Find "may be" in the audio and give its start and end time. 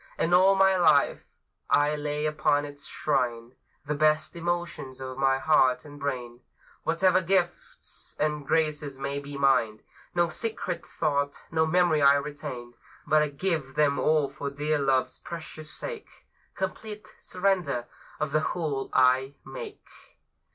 8.97-9.37